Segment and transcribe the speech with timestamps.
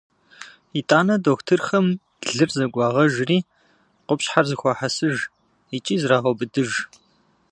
[0.79, 1.87] Итӏанэ дохутырхэм
[2.35, 3.39] лыр зэгуагъэжри,
[4.07, 5.17] къупщхьэр зэхуахьэсыж
[5.77, 6.71] икӏи зрагъэубыдыж.